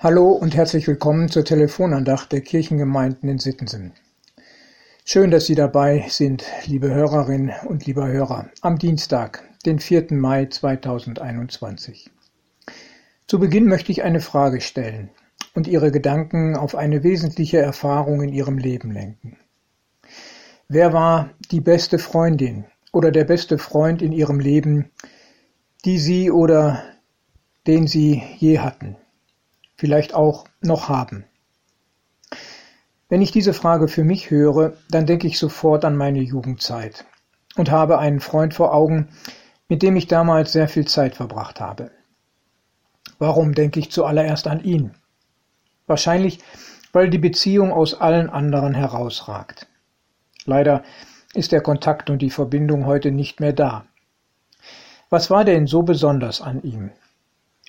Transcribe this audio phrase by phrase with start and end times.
[0.00, 3.94] Hallo und herzlich willkommen zur Telefonandacht der Kirchengemeinden in Sittensen.
[5.04, 10.06] Schön, dass Sie dabei sind, liebe Hörerinnen und lieber Hörer, am Dienstag, den 4.
[10.10, 12.12] Mai 2021.
[13.26, 15.10] Zu Beginn möchte ich eine Frage stellen
[15.54, 19.36] und Ihre Gedanken auf eine wesentliche Erfahrung in Ihrem Leben lenken.
[20.68, 24.92] Wer war die beste Freundin oder der beste Freund in Ihrem Leben,
[25.84, 26.84] die Sie oder
[27.66, 28.94] den Sie je hatten?
[29.78, 31.24] Vielleicht auch noch haben?
[33.08, 37.06] Wenn ich diese Frage für mich höre, dann denke ich sofort an meine Jugendzeit
[37.56, 39.08] und habe einen Freund vor Augen,
[39.68, 41.90] mit dem ich damals sehr viel Zeit verbracht habe.
[43.18, 44.94] Warum denke ich zuallererst an ihn?
[45.86, 46.40] Wahrscheinlich,
[46.92, 49.66] weil die Beziehung aus allen anderen herausragt.
[50.44, 50.82] Leider
[51.34, 53.86] ist der Kontakt und die Verbindung heute nicht mehr da.
[55.08, 56.90] Was war denn so besonders an ihm?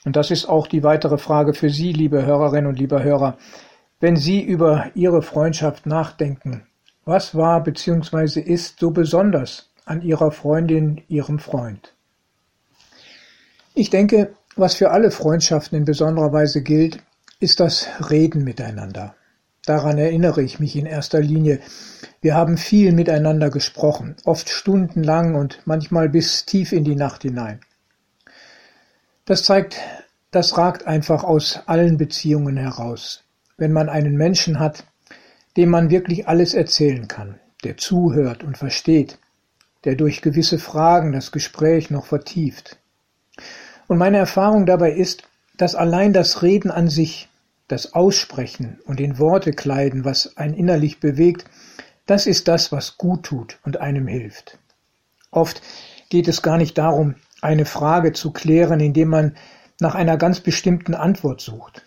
[0.06, 3.38] Und das ist auch die weitere Frage für Sie, liebe Hörerinnen und lieber Hörer.
[4.00, 6.64] Wenn Sie über Ihre Freundschaft nachdenken,
[7.06, 8.40] was war bzw.
[8.40, 11.94] ist so besonders an Ihrer Freundin, Ihrem Freund?
[13.74, 17.00] Ich denke, was für alle Freundschaften in besonderer Weise gilt,
[17.40, 19.16] ist das Reden miteinander.
[19.66, 21.60] Daran erinnere ich mich in erster Linie.
[22.22, 27.60] Wir haben viel miteinander gesprochen, oft stundenlang und manchmal bis tief in die Nacht hinein.
[29.30, 29.80] Das zeigt,
[30.32, 33.24] das ragt einfach aus allen Beziehungen heraus.
[33.58, 34.86] Wenn man einen Menschen hat,
[35.56, 39.20] dem man wirklich alles erzählen kann, der zuhört und versteht,
[39.84, 42.80] der durch gewisse Fragen das Gespräch noch vertieft.
[43.88, 45.22] Und meine Erfahrung dabei ist,
[45.58, 47.30] dass allein das Reden an sich,
[47.68, 51.46] das Aussprechen und in Worte kleiden, was ein innerlich bewegt,
[52.08, 54.58] das ist das, was gut tut und einem hilft.
[55.30, 55.62] Oft
[56.10, 59.36] geht es gar nicht darum, eine Frage zu klären, indem man
[59.80, 61.84] nach einer ganz bestimmten Antwort sucht.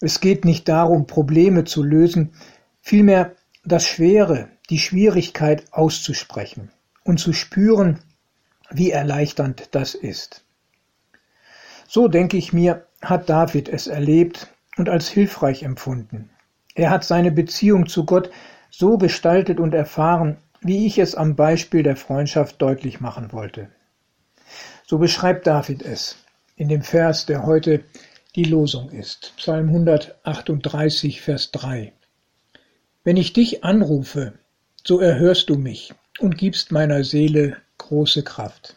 [0.00, 2.32] Es geht nicht darum, Probleme zu lösen,
[2.80, 3.32] vielmehr
[3.64, 6.70] das Schwere, die Schwierigkeit auszusprechen
[7.04, 8.00] und zu spüren,
[8.70, 10.44] wie erleichternd das ist.
[11.86, 16.30] So denke ich mir, hat David es erlebt und als hilfreich empfunden.
[16.74, 18.30] Er hat seine Beziehung zu Gott
[18.70, 23.68] so gestaltet und erfahren, wie ich es am Beispiel der Freundschaft deutlich machen wollte.
[24.92, 26.16] So beschreibt David es
[26.54, 27.82] in dem Vers, der heute
[28.36, 29.32] die Losung ist.
[29.38, 31.94] Psalm 138, Vers 3.
[33.02, 34.34] Wenn ich dich anrufe,
[34.84, 38.76] so erhörst du mich und gibst meiner Seele große Kraft.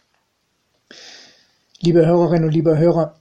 [1.82, 3.20] Liebe Hörerinnen und liebe Hörer,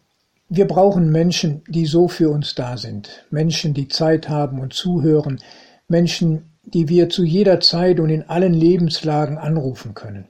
[0.48, 3.26] wir brauchen Menschen, die so für uns da sind.
[3.28, 5.40] Menschen, die Zeit haben und zuhören.
[5.88, 10.28] Menschen, die wir zu jeder Zeit und in allen Lebenslagen anrufen können.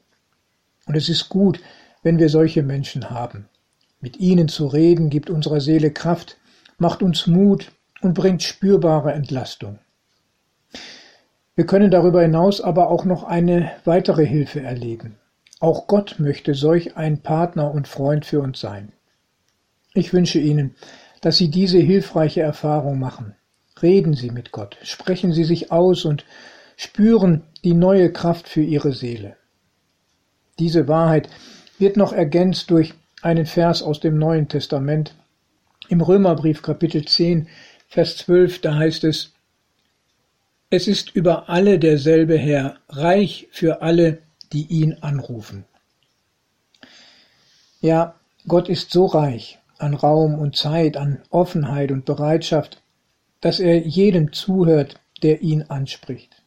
[0.86, 1.60] Und es ist gut,
[2.04, 3.48] wenn wir solche Menschen haben.
[4.00, 6.37] Mit ihnen zu reden gibt unserer Seele Kraft,
[6.78, 7.72] macht uns Mut
[8.03, 9.78] und bringt spürbare Entlastung.
[11.56, 15.16] Wir können darüber hinaus aber auch noch eine weitere Hilfe erleben.
[15.60, 18.93] Auch Gott möchte solch ein Partner und Freund für uns sein.
[19.94, 20.75] Ich wünsche Ihnen,
[21.22, 23.34] dass Sie diese hilfreiche Erfahrung machen.
[23.81, 26.26] Reden Sie mit Gott, sprechen Sie sich aus und
[26.76, 29.37] spüren die neue Kraft für Ihre Seele.
[30.59, 31.31] Diese Wahrheit
[31.79, 35.15] wird noch ergänzt durch einen Vers aus dem Neuen Testament.
[35.89, 37.49] Im Römerbrief Kapitel 10,
[37.89, 39.33] Vers 12, da heißt es,
[40.71, 44.19] es ist über alle derselbe Herr, reich für alle,
[44.53, 45.65] die ihn anrufen.
[47.81, 48.15] Ja,
[48.49, 52.83] Gott ist so reich an Raum und Zeit, an Offenheit und Bereitschaft,
[53.41, 56.43] dass er jedem zuhört, der ihn anspricht.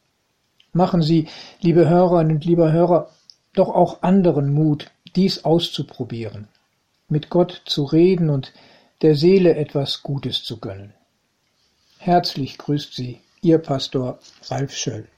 [0.72, 1.28] Machen Sie,
[1.60, 3.10] liebe Hörerinnen und lieber Hörer,
[3.54, 6.46] doch auch anderen Mut, dies auszuprobieren,
[7.08, 8.52] mit Gott zu reden und
[9.02, 10.94] der Seele etwas Gutes zu gönnen.
[11.98, 15.08] Herzlich grüßt Sie, Ihr Pastor Ralf Schöll.